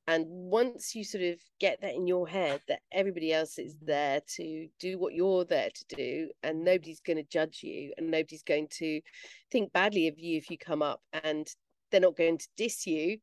[0.06, 4.20] and once you sort of get that in your head that everybody else is there
[4.36, 8.42] to do what you're there to do, and nobody's going to judge you, and nobody's
[8.42, 9.00] going to
[9.50, 11.48] think badly of you if you come up, and
[11.90, 13.18] they're not going to diss you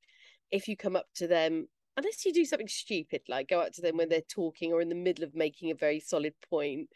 [0.51, 3.81] if you come up to them, unless you do something stupid, like go up to
[3.81, 6.87] them when they're talking or in the middle of making a very solid point.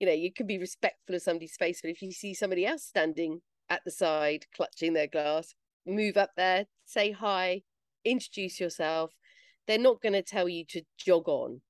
[0.00, 2.84] You know, you can be respectful of somebody's space, but if you see somebody else
[2.84, 5.54] standing at the side clutching their glass,
[5.86, 7.62] move up there, say hi,
[8.04, 9.12] introduce yourself
[9.66, 11.60] they're not going to tell you to jog on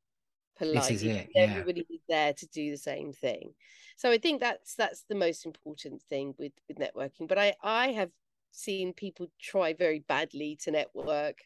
[0.59, 1.29] politely.
[1.35, 1.49] Yeah.
[1.49, 3.55] Everybody is there to do the same thing.
[3.97, 7.29] So I think that's that's the most important thing with with networking.
[7.29, 8.11] But I I have
[8.51, 11.39] seen people try very badly to network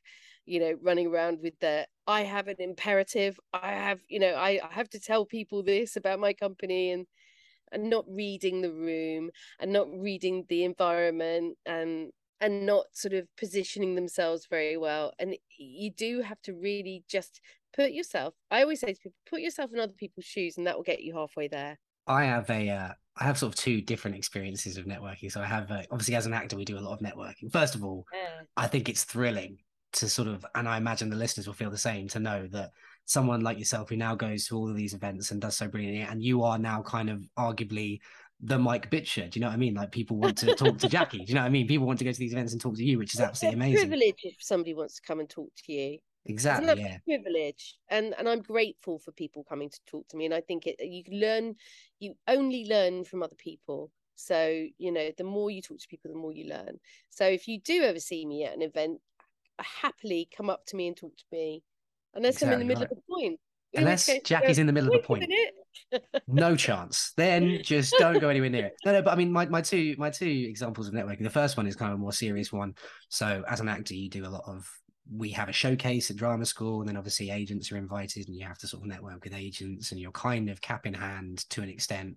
[0.45, 4.61] you know running around with the i have an imperative i have you know I,
[4.63, 7.07] I have to tell people this about my company and
[7.71, 9.31] and not reading the room
[9.61, 15.12] and not reading the environment and and not sort of positioning themselves very well.
[15.18, 17.40] And you do have to really just
[17.74, 20.77] put yourself, I always say to people, put yourself in other people's shoes and that
[20.77, 21.79] will get you halfway there.
[22.07, 25.31] I have a, uh, I have sort of two different experiences of networking.
[25.31, 27.53] So I have, uh, obviously, as an actor, we do a lot of networking.
[27.53, 28.42] First of all, yeah.
[28.57, 29.59] I think it's thrilling
[29.94, 32.70] to sort of, and I imagine the listeners will feel the same to know that
[33.05, 36.03] someone like yourself who now goes to all of these events and does so brilliantly,
[36.03, 38.01] and you are now kind of arguably
[38.40, 39.29] the Mike Butcher.
[39.29, 39.74] Do you know what I mean?
[39.74, 41.18] Like people want to talk to Jacki.
[41.18, 41.66] Do you know what I mean?
[41.66, 43.88] People want to go to these events and talk to you, which is absolutely amazing.
[43.88, 45.98] Privilege if somebody wants to come and talk to you.
[46.27, 46.83] Exactly.
[46.83, 46.98] Yeah.
[47.07, 50.27] Privilege, and and I'm grateful for people coming to talk to me.
[50.27, 51.57] And I think it you learn,
[52.01, 53.90] you only learn from other people.
[54.14, 56.79] So you know, the more you talk to people, the more you learn.
[57.09, 59.01] So if you do ever see me at an event,
[59.59, 61.62] happily come up to me and talk to me,
[62.14, 62.92] unless exactly I'm in the middle right.
[62.92, 63.40] of a point.
[63.74, 65.24] Unless Jacki's in the middle of a point.
[66.27, 67.12] No chance.
[67.17, 68.77] Then just don't go anywhere near it.
[68.85, 71.23] No, no, but I mean my, my two my two examples of networking.
[71.23, 72.75] The first one is kind of a more serious one.
[73.09, 74.69] So as an actor, you do a lot of
[75.11, 78.47] we have a showcase at drama school, and then obviously agents are invited and you
[78.47, 81.62] have to sort of network with agents and you're kind of cap in hand to
[81.62, 82.17] an extent,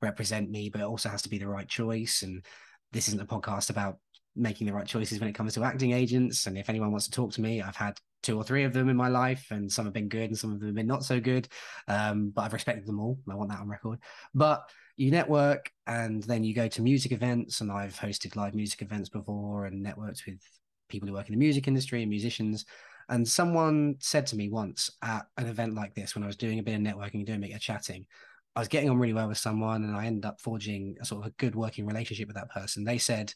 [0.00, 2.22] represent me, but it also has to be the right choice.
[2.22, 2.44] And
[2.90, 3.98] this isn't a podcast about
[4.34, 6.46] making the right choices when it comes to acting agents.
[6.46, 8.88] And if anyone wants to talk to me, I've had two or three of them
[8.88, 11.04] in my life, and some have been good and some of them have been not
[11.04, 11.48] so good.
[11.88, 13.18] Um, but I've respected them all.
[13.30, 13.98] I want that on record.
[14.34, 18.82] But you network and then you go to music events, and I've hosted live music
[18.82, 20.40] events before and networked with
[20.88, 22.64] people who work in the music industry and musicians.
[23.08, 26.58] And someone said to me once at an event like this, when I was doing
[26.58, 28.06] a bit of networking doing a bit of chatting,
[28.54, 31.22] I was getting on really well with someone and I ended up forging a sort
[31.24, 32.84] of a good working relationship with that person.
[32.84, 33.32] They said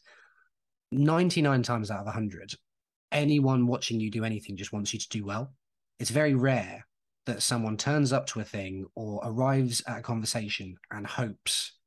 [0.91, 2.53] 99 times out of 100,
[3.11, 5.53] anyone watching you do anything just wants you to do well.
[5.99, 6.85] It's very rare
[7.25, 11.77] that someone turns up to a thing or arrives at a conversation and hopes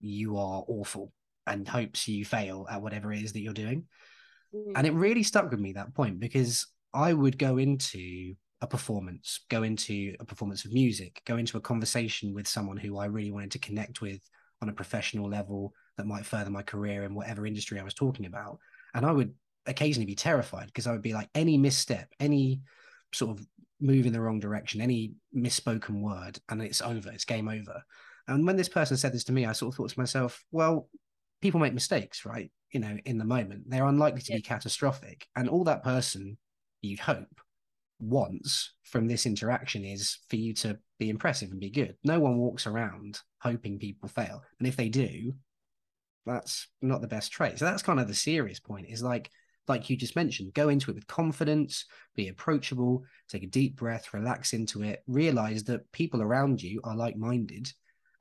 [0.00, 1.12] you are awful
[1.46, 3.84] and hopes you fail at whatever it is that you're doing.
[4.54, 4.72] Mm.
[4.76, 9.40] And it really stuck with me that point because I would go into a performance,
[9.48, 13.30] go into a performance of music, go into a conversation with someone who I really
[13.30, 14.20] wanted to connect with
[14.60, 18.26] on a professional level that might further my career in whatever industry I was talking
[18.26, 18.58] about.
[18.94, 19.32] And I would
[19.68, 22.62] occasionally be terrified because I would be like, any misstep, any
[23.12, 23.46] sort of
[23.80, 27.82] move in the wrong direction, any misspoken word, and it's over, it's game over.
[28.26, 30.88] And when this person said this to me, I sort of thought to myself, well,
[31.40, 32.50] people make mistakes, right?
[32.72, 34.38] You know, in the moment, they're unlikely to yeah.
[34.38, 35.26] be catastrophic.
[35.36, 36.36] And all that person,
[36.82, 37.40] you'd hope,
[38.00, 41.96] wants from this interaction is for you to be impressive and be good.
[42.04, 44.42] No one walks around hoping people fail.
[44.58, 45.34] And if they do,
[46.26, 47.58] that's not the best trait.
[47.58, 49.30] So that's kind of the serious point is like,
[49.68, 51.84] like you just mentioned, go into it with confidence,
[52.16, 56.96] be approachable, take a deep breath, relax into it, realize that people around you are
[56.96, 57.70] like minded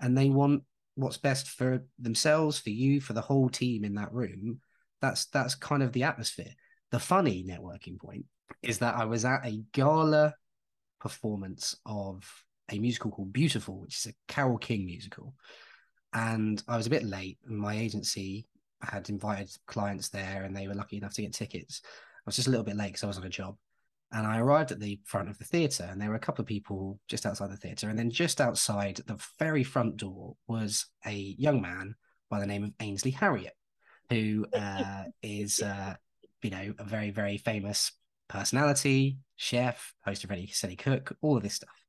[0.02, 0.64] and they want
[0.96, 4.60] what's best for themselves, for you, for the whole team in that room.
[5.02, 6.52] That's that's kind of the atmosphere.
[6.92, 8.26] The funny networking point
[8.64, 10.34] is that I was at a gala
[11.00, 12.24] performance of
[12.72, 15.36] a musical called Beautiful, which is a Carole King musical.
[16.14, 18.48] And I was a bit late, and my agency
[18.82, 21.82] had invited clients there, and they were lucky enough to get tickets.
[21.86, 21.90] I
[22.26, 23.56] was just a little bit late because I was on a job.
[24.12, 26.48] And I arrived at the front of the theatre, and there were a couple of
[26.48, 27.90] people just outside the theatre.
[27.90, 31.96] And then just outside the very front door was a young man
[32.30, 33.56] by the name of Ainsley Harriott,
[34.10, 35.96] who uh, is, uh,
[36.42, 37.92] you know, a very, very famous
[38.30, 41.84] personality, chef, host of Ready Steady Cook, all of this stuff.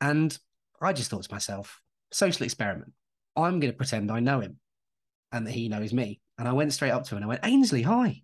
[0.00, 0.36] And
[0.80, 1.80] I just thought to myself,
[2.12, 2.92] social experiment.
[3.36, 4.59] I'm going to pretend I know him
[5.32, 6.20] and that he knows me.
[6.38, 8.22] And I went straight up to him and I went, Ainsley, hi.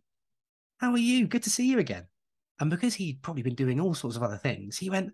[0.78, 1.26] How are you?
[1.26, 2.06] Good to see you again.
[2.60, 5.12] And because he'd probably been doing all sorts of other things, he went,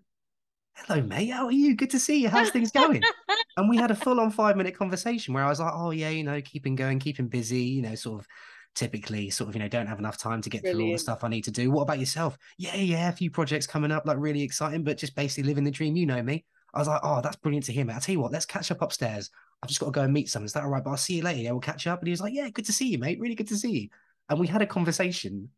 [0.75, 1.29] Hello, mate.
[1.29, 1.75] How are you?
[1.75, 2.29] Good to see you.
[2.29, 3.03] How's things going?
[3.57, 6.09] and we had a full on five minute conversation where I was like, Oh, yeah,
[6.09, 8.27] you know, keeping going, keeping busy, you know, sort of
[8.75, 10.77] typically sort of you know don't have enough time to get Brilliant.
[10.79, 11.71] through all the stuff I need to do.
[11.71, 12.37] What about yourself?
[12.57, 15.71] Yeah, yeah, a few projects coming up, like really exciting, but just basically living the
[15.71, 15.95] dream.
[15.95, 16.45] You know me.
[16.73, 17.93] I was like, oh, that's brilliant to hear, mate.
[17.93, 19.29] I'll tell you what, let's catch up upstairs.
[19.63, 20.45] I've just got to go and meet someone.
[20.45, 20.83] Is that all right?
[20.83, 21.39] But I'll see you later.
[21.39, 21.99] Yeah, we'll catch up.
[21.99, 23.17] And he was like, yeah, good to see you, mate.
[23.17, 23.89] Really good to see you.
[24.29, 25.49] And we had a conversation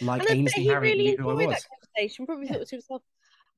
[0.00, 1.46] like and Ainsley Harriott really knew who I was.
[1.46, 2.24] That conversation.
[2.24, 2.54] Probably yeah.
[2.54, 3.02] thought to himself,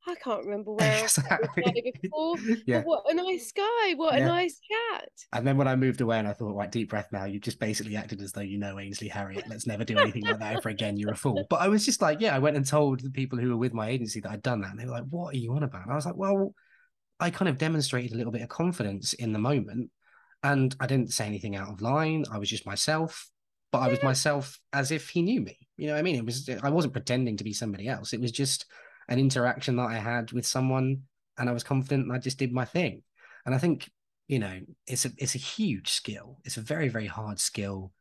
[0.08, 1.64] I can't remember where exactly.
[1.64, 2.36] I before.
[2.66, 2.82] yeah.
[2.82, 3.94] what a nice guy.
[3.94, 4.24] What yeah.
[4.24, 5.08] a nice chat.
[5.32, 7.60] And then when I moved away and I thought, right, deep breath now, you've just
[7.60, 9.48] basically acted as though you know Ainsley Harriott.
[9.48, 10.96] Let's never do anything like that ever again.
[10.96, 11.46] You're a fool.
[11.48, 13.72] But I was just like, yeah, I went and told the people who were with
[13.72, 14.72] my agency that I'd done that.
[14.72, 15.84] And they were like, what are you on about?
[15.84, 16.52] And I was like, well,
[17.22, 19.90] I kind of demonstrated a little bit of confidence in the moment.
[20.42, 22.24] And I didn't say anything out of line.
[22.32, 23.30] I was just myself,
[23.70, 24.08] but I was mm-hmm.
[24.08, 25.56] myself as if he knew me.
[25.76, 26.16] You know what I mean?
[26.16, 28.12] It was I wasn't pretending to be somebody else.
[28.12, 28.66] It was just
[29.08, 31.02] an interaction that I had with someone
[31.38, 33.02] and I was confident and I just did my thing.
[33.46, 33.88] And I think,
[34.26, 36.40] you know, it's a it's a huge skill.
[36.44, 37.92] It's a very, very hard skill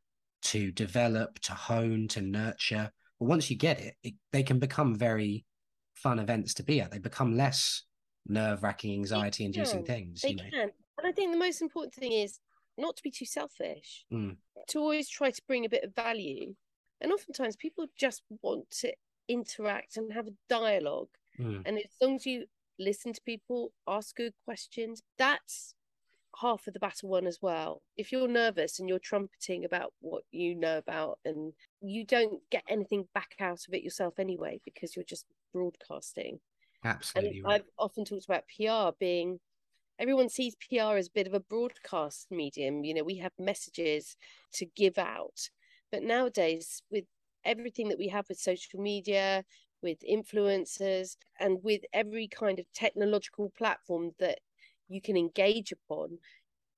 [0.44, 2.92] to develop, to hone, to nurture.
[3.20, 5.46] But once you get it, it they can become very
[5.94, 6.90] fun events to be at.
[6.90, 7.84] They become less
[8.32, 10.22] nerve wracking, anxiety inducing things.
[10.22, 10.44] They you know?
[10.52, 10.72] can.
[10.98, 12.40] And I think the most important thing is
[12.78, 14.36] not to be too selfish, mm.
[14.70, 16.56] to always try to bring a bit of value.
[17.00, 18.94] And oftentimes people just want to
[19.28, 21.10] interact and have a dialogue.
[21.40, 21.64] Mm.
[21.66, 22.46] And as long as you
[22.80, 25.74] listen to people, ask good questions, that's
[26.40, 27.82] half of the battle won as well.
[27.98, 32.64] If you're nervous and you're trumpeting about what you know about and you don't get
[32.70, 36.40] anything back out of it yourself anyway because you're just broadcasting.
[36.84, 37.42] Absolutely.
[37.42, 37.62] And right.
[37.62, 39.40] I've often talked about PR being
[40.00, 42.84] everyone sees PR as a bit of a broadcast medium.
[42.84, 44.16] You know, we have messages
[44.54, 45.50] to give out.
[45.92, 47.06] But nowadays, with
[47.46, 49.46] everything that we have with social media,
[49.82, 54.40] with influencers, and with every kind of technological platform that
[54.88, 56.20] you can engage upon,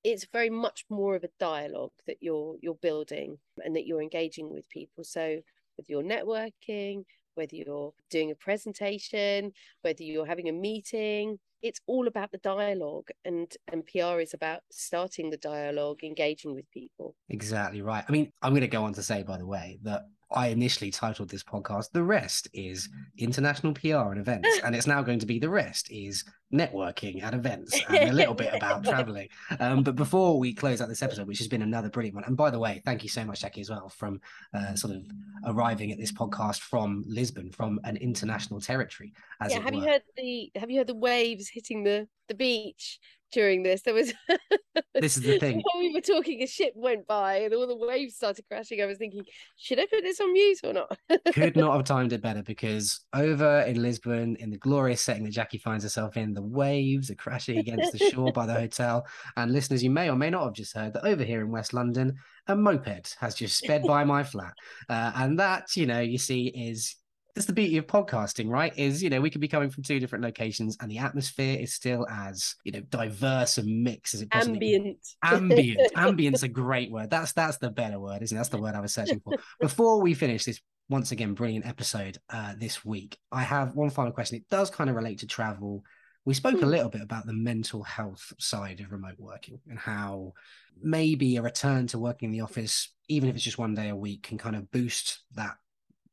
[0.04, 4.50] it's very much more of a dialogue that you're you're building and that you're engaging
[4.50, 5.04] with people.
[5.04, 5.40] So
[5.76, 11.38] with your networking, whether you're doing a presentation, whether you're having a meeting.
[11.62, 16.70] It's all about the dialogue, and and PR is about starting the dialogue, engaging with
[16.70, 17.14] people.
[17.30, 18.04] Exactly right.
[18.06, 20.02] I mean, I'm going to go on to say, by the way, that
[20.34, 25.00] I initially titled this podcast "The Rest is International PR and Events," and it's now
[25.00, 29.28] going to be "The Rest is Networking at Events" and a little bit about traveling.
[29.60, 32.36] Um, but before we close out this episode, which has been another brilliant one, and
[32.36, 34.20] by the way, thank you so much, Jacki, as well, from
[34.52, 35.02] uh, sort of
[35.46, 39.12] arriving at this podcast from Lisbon, from an international territory.
[39.48, 39.80] yeah, have were.
[39.80, 42.98] you heard the Have you heard the waves hitting the the beach?
[43.34, 43.82] During this.
[43.82, 44.12] There was
[44.94, 45.60] this is the thing.
[45.60, 48.80] While we were talking, a ship went by and all the waves started crashing.
[48.80, 49.24] I was thinking,
[49.56, 50.96] should I put this on mute or not?
[51.34, 55.34] Could not have timed it better because over in Lisbon, in the glorious setting that
[55.34, 59.04] Jacki finds herself in, the waves are crashing against the shore by the hotel.
[59.36, 61.74] And listeners, you may or may not have just heard that over here in West
[61.74, 62.14] London,
[62.46, 64.54] a moped has just sped by my flat.
[64.88, 66.94] Uh, and that, you know, you see is
[67.34, 68.72] that's the beauty of podcasting, right?
[68.76, 71.74] Is you know we could be coming from two different locations, and the atmosphere is
[71.74, 74.54] still as you know diverse and mixed as it possibly.
[74.54, 74.98] Ambient.
[75.24, 75.92] Ambient.
[75.96, 77.10] Ambient's a great word.
[77.10, 78.38] That's that's the better word, isn't it?
[78.38, 79.34] That's the word I was searching for.
[79.60, 84.12] Before we finish this once again brilliant episode uh, this week, I have one final
[84.12, 84.36] question.
[84.36, 85.82] It does kind of relate to travel.
[86.24, 86.70] We spoke a hmm.
[86.70, 90.34] little bit about the mental health side of remote working and how
[90.80, 93.96] maybe a return to working in the office, even if it's just one day a
[93.96, 95.56] week, can kind of boost that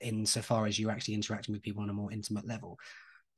[0.01, 2.77] insofar as you're actually interacting with people on a more intimate level.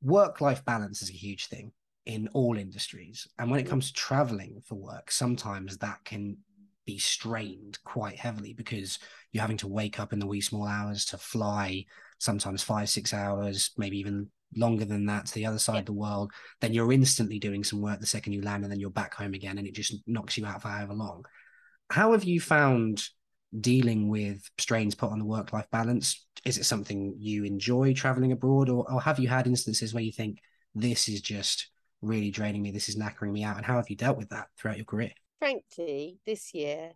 [0.02, 1.72] Work life balance is a huge thing
[2.06, 3.28] in all industries.
[3.40, 3.72] And when it mm-hmm.
[3.72, 6.38] comes to traveling for work, sometimes that can
[6.86, 9.00] be strained quite heavily because
[9.32, 11.86] you're having to wake up in the wee small hours to fly
[12.20, 15.94] sometimes five, six hours, maybe even longer than that to the other side of the
[15.94, 16.32] world.
[16.62, 19.34] Then you're instantly doing some work the second you land and then you're back home
[19.34, 21.26] again and it just knocks you out for however long.
[21.90, 23.04] How have you found
[23.60, 26.26] dealing with strains put on the work life balance?
[26.46, 30.12] Is it something you enjoy traveling abroad, or, or have you had instances where you
[30.12, 30.40] think
[30.76, 31.70] this is just
[32.02, 33.58] really draining me, this is knackering me out?
[33.58, 35.12] And how have you dealt with that throughout your career?
[35.40, 36.92] Frankly, this year,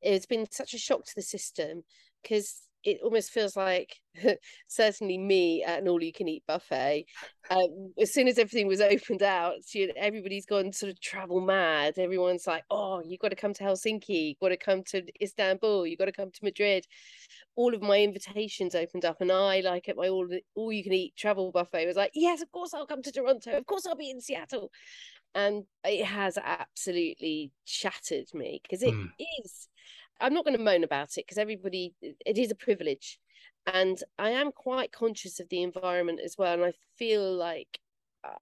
[0.00, 1.84] it's been such a shock to the system
[2.22, 3.96] because it almost feels like
[4.68, 7.06] certainly me at an all-you-can-eat buffet.
[7.50, 9.56] Um, as soon as everything was opened out,
[9.96, 11.98] everybody's gone sort of travel mad.
[11.98, 14.28] Everyone's like, "Oh, you've got to come to Helsinki.
[14.28, 15.86] You've got to come to Istanbul.
[15.86, 16.86] You've got to come to Madrid."
[17.56, 21.86] All of my invitations opened up, and I, like at my all all-you-can-eat travel buffet,
[21.86, 23.56] was like, "Yes, of course I'll come to Toronto.
[23.56, 24.70] Of course I'll be in Seattle."
[25.34, 29.08] And it has absolutely shattered me because it mm.
[29.44, 29.68] is
[30.20, 33.18] I'm not going to moan about it because everybody, it is a privilege.
[33.72, 36.54] And I am quite conscious of the environment as well.
[36.54, 37.78] And I feel like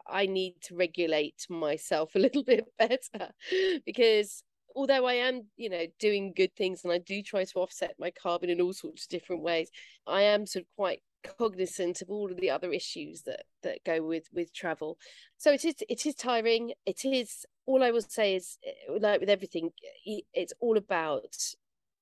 [0.06, 3.32] I need to regulate myself a little bit better
[3.86, 4.42] because
[4.74, 8.10] although I am, you know, doing good things and I do try to offset my
[8.10, 9.70] carbon in all sorts of different ways,
[10.06, 11.00] I am sort of quite
[11.38, 14.96] cognizant of all of the other issues that that go with with travel
[15.36, 19.18] so it is it is tiring it is all i will say is eh, like
[19.18, 19.70] with everything
[20.04, 21.36] it's all about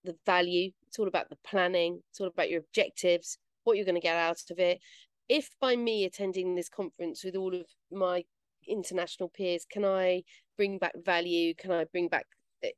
[0.05, 0.71] the value.
[0.87, 2.01] It's all about the planning.
[2.11, 4.81] It's all about your objectives, what you're going to get out of it.
[5.29, 8.25] If by me attending this conference with all of my
[8.69, 10.23] international peers, can I
[10.57, 11.55] bring back value?
[11.55, 12.27] Can I bring back,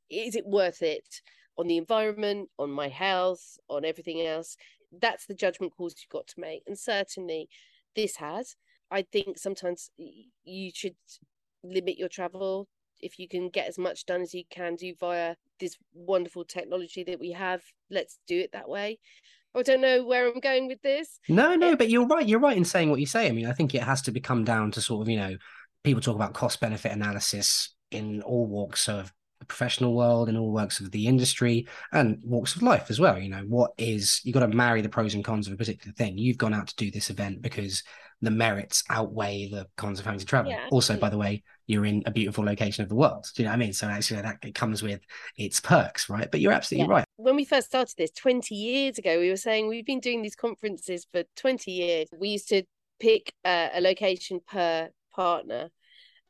[0.08, 1.20] is it worth it
[1.58, 4.56] on the environment, on my health, on everything else?
[5.00, 6.62] That's the judgment calls you've got to make.
[6.66, 7.48] And certainly
[7.96, 8.54] this has.
[8.90, 10.94] I think sometimes you should
[11.64, 12.68] limit your travel
[13.00, 17.04] if you can get as much done as you can do via this wonderful technology
[17.04, 18.98] that we have let's do it that way
[19.56, 21.18] I don't know where I'm going with this.
[21.30, 22.26] No, no, but you're right.
[22.26, 23.26] You're right in saying what you say.
[23.26, 25.36] I mean, I think it has to become down to sort of, you know,
[25.82, 30.52] people talk about cost benefit analysis in all walks of the professional world, in all
[30.52, 33.18] walks of the industry, and walks of life as well.
[33.18, 35.94] You know, what is you've got to marry the pros and cons of a particular
[35.94, 36.18] thing.
[36.18, 37.82] You've gone out to do this event because
[38.20, 40.50] the merits outweigh the cons of having to travel.
[40.50, 43.26] Yeah, also, by the way, you're in a beautiful location of the world.
[43.34, 43.72] Do you know what I mean?
[43.72, 45.00] So actually, that it comes with
[45.36, 46.30] its perks, right?
[46.30, 46.94] But you're absolutely yeah.
[46.94, 47.04] right.
[47.16, 50.36] When we first started this 20 years ago, we were saying we've been doing these
[50.36, 52.08] conferences for 20 years.
[52.16, 52.62] We used to
[53.00, 55.70] pick uh, a location per partner,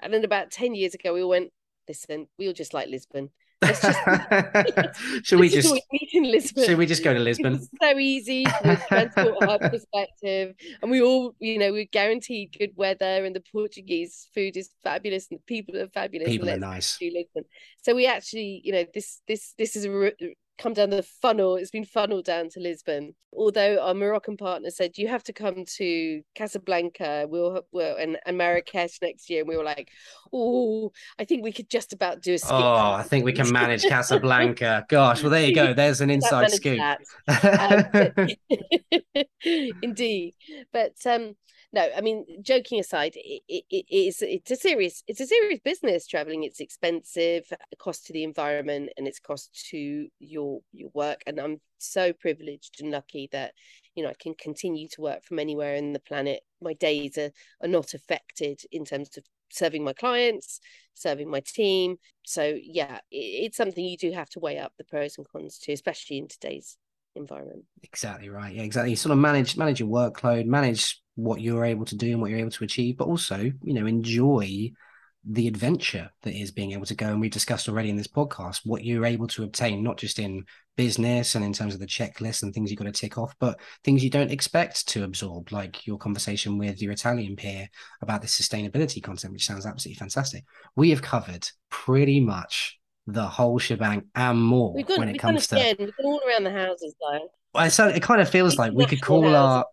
[0.01, 1.51] and then about 10 years ago, we went,
[1.89, 3.30] listen, we all just like Lisbon.
[3.65, 3.83] Just,
[5.23, 5.75] should we just
[6.15, 6.65] Lisbon?
[6.65, 7.55] Should we just go to Lisbon?
[7.55, 12.55] It's so easy from a transport hub perspective, and we all, you know, we're guaranteed
[12.59, 16.29] good weather, and the Portuguese food is fabulous, and the people are fabulous.
[16.29, 16.99] People are nice.
[17.83, 20.13] So we actually, you know, this this this is a
[20.59, 21.57] come down the funnel.
[21.57, 23.15] It's been funneled down to Lisbon.
[23.33, 28.39] Although our Moroccan partner said you have to come to Casablanca, we'll, we'll and, and
[28.39, 29.91] Marrakesh next year, and we were like,
[30.33, 32.39] oh, I think we could just about do a.
[32.49, 34.87] Oh, I think we can manage Casablanca.
[34.89, 35.75] Gosh, well there you go.
[35.75, 36.81] There's an inside scoop.
[37.29, 40.35] um, but, indeed,
[40.73, 41.35] but um,
[41.73, 45.61] no, I mean, joking aside, it, it, it is it's a serious it's a serious
[45.63, 46.07] business.
[46.07, 47.45] Traveling, it's expensive,
[47.79, 51.23] cost to the environment, and it's cost to your your work.
[51.27, 53.53] And I'm so privileged and lucky that
[53.95, 56.41] you know I can continue to work from anywhere in the planet.
[56.61, 57.31] My days are
[57.63, 60.61] are not affected in terms of serving my clients,
[60.95, 61.97] serving my team.
[62.25, 65.59] So yeah, it, it's something you do have to weigh up the pros and cons
[65.61, 66.77] to, especially in today's
[67.15, 67.65] environment.
[67.83, 68.55] Exactly right.
[68.55, 68.91] Yeah, exactly.
[68.91, 72.31] You sort of manage manage your workload, manage what you're able to do and what
[72.31, 74.71] you're able to achieve, but also, you know, enjoy
[75.29, 77.07] the adventure that is being able to go.
[77.09, 80.45] And we discussed already in this podcast what you're able to obtain, not just in
[80.77, 83.59] business and in terms of the checklist and things you've got to tick off, but
[83.83, 87.68] things you don't expect to absorb, like your conversation with your Italian peer
[88.03, 90.45] about the sustainability content, which sounds absolutely fantastic.
[90.77, 95.20] We have covered pretty much the whole shebang and more we've gone, when it we've
[95.20, 97.29] comes to again, we've gone all around the houses though
[97.69, 99.65] so it kind of feels like we could call our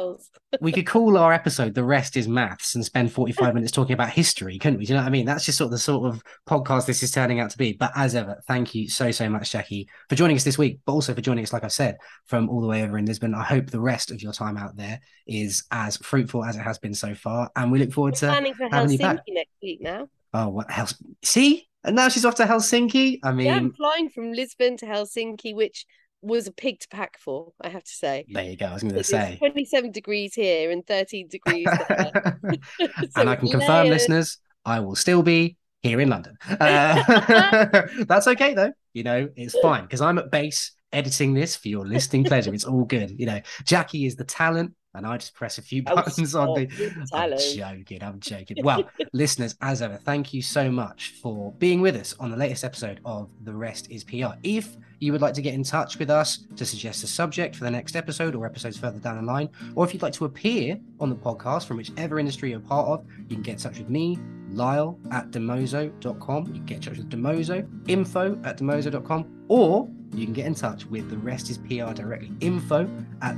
[0.60, 3.94] we could call our episode "The Rest Is Maths" and spend forty five minutes talking
[3.94, 4.84] about history, couldn't we?
[4.84, 5.26] Do you know what I mean?
[5.26, 7.72] That's just sort of the sort of podcast this is turning out to be.
[7.72, 10.92] But as ever, thank you so so much, Jacki, for joining us this week, but
[10.92, 13.34] also for joining us, like I said, from all the way over in Lisbon.
[13.34, 16.78] I hope the rest of your time out there is as fruitful as it has
[16.78, 19.20] been so far, and we look forward We're to planning for having Helsinki you back.
[19.28, 20.08] next week now.
[20.34, 20.94] Oh, what else?
[21.22, 23.18] See, and now she's off to Helsinki.
[23.22, 25.86] I mean, yeah, I'm flying from Lisbon to Helsinki, which
[26.22, 28.24] was a pig to pack for, I have to say.
[28.28, 28.66] There you go.
[28.66, 32.38] I was going to say 27 degrees here and 13 degrees there.
[32.78, 36.36] so and I can confirm, listeners, I will still be here in London.
[36.48, 38.72] Uh, that's okay though.
[38.94, 42.54] You know, it's fine because I'm at base editing this for your listening pleasure.
[42.54, 43.18] It's all good.
[43.18, 47.04] You know, Jacki is the talent and I just press a few buttons on the.
[47.12, 48.02] I'm joking.
[48.02, 48.56] I'm joking.
[48.64, 52.64] Well, listeners, as ever, thank you so much for being with us on the latest
[52.64, 54.34] episode of The Rest Is PR.
[54.42, 57.64] If you would like to get in touch with us to suggest a subject for
[57.64, 60.78] the next episode or episodes further down the line, or if you'd like to appear
[61.00, 63.88] on the podcast from whichever industry you're part of, you can get in touch with
[63.88, 64.18] me,
[64.50, 66.46] Lyle at dimoso.com.
[66.46, 70.54] You can get in touch with Dimoso, info at dimoso.com, or you can get in
[70.54, 72.88] touch with The Rest Is PR directly, info
[73.22, 73.36] at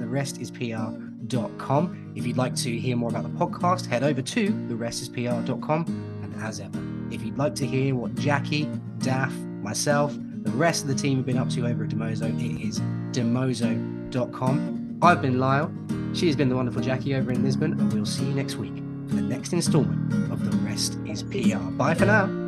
[1.28, 2.12] therestispr.com.
[2.14, 5.84] If you'd like to hear more about the podcast, head over to therestispr.com.
[6.22, 10.88] And as ever, if you'd like to hear what Jacki, Daff, myself, the rest of
[10.88, 12.80] the team have been up to over at Dimoso, it is
[13.12, 14.98] dimoso.com.
[15.02, 15.72] I've been Lyle.
[16.12, 18.74] She has been the wonderful Jacki over in Lisbon, and we'll see you next week
[19.08, 21.58] for the next installment of The Rest is PR.
[21.58, 22.43] Bye for now.